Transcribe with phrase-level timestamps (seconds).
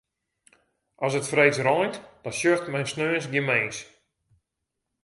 [1.05, 3.77] As it freeds reint, dan sjocht men sneons gjin mins.